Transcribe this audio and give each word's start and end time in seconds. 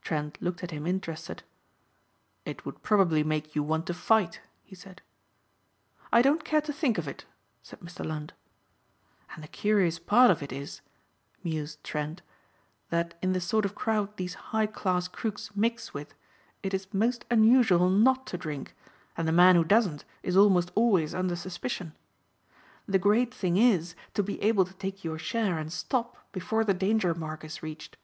Trent 0.00 0.40
looked 0.40 0.62
at 0.62 0.70
him 0.70 0.86
interested. 0.86 1.42
"It 2.44 2.64
would 2.64 2.84
probably 2.84 3.24
make 3.24 3.56
you 3.56 3.64
want 3.64 3.84
to 3.88 3.94
fight," 3.94 4.40
he 4.62 4.76
said. 4.76 5.02
"I 6.12 6.22
don't 6.22 6.44
care 6.44 6.60
to 6.60 6.72
think 6.72 6.98
of 6.98 7.08
it," 7.08 7.24
said 7.64 7.80
Mr. 7.80 8.06
Lund. 8.06 8.32
"And 9.34 9.42
the 9.42 9.48
curious 9.48 9.98
part 9.98 10.30
of 10.30 10.40
it 10.40 10.52
is," 10.52 10.82
mused 11.42 11.82
Trent, 11.82 12.22
"that 12.90 13.18
in 13.20 13.32
the 13.32 13.40
sort 13.40 13.64
of 13.64 13.74
crowd 13.74 14.16
these 14.16 14.34
high 14.54 14.66
class 14.68 15.08
crooks 15.08 15.50
mix 15.56 15.92
with 15.92 16.14
it 16.62 16.72
is 16.72 16.94
most 16.94 17.24
unusual 17.28 17.90
not 17.90 18.24
to 18.28 18.38
drink, 18.38 18.76
and 19.16 19.26
the 19.26 19.32
man 19.32 19.56
who 19.56 19.64
doesn't 19.64 20.04
is 20.22 20.36
almost 20.36 20.70
always 20.76 21.12
under 21.12 21.34
suspicion. 21.34 21.92
The 22.86 23.00
great 23.00 23.34
thing 23.34 23.56
is 23.56 23.96
to 24.14 24.22
be 24.22 24.40
able 24.42 24.64
to 24.64 24.74
take 24.74 25.02
your 25.02 25.18
share 25.18 25.58
and 25.58 25.72
stop 25.72 26.18
before 26.30 26.62
the 26.62 26.72
danger 26.72 27.16
mark 27.16 27.42
is 27.42 27.64
reached. 27.64 27.96